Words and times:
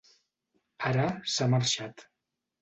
Ara 0.91 1.05
s'ha 1.35 1.49
marxat. 1.57 2.07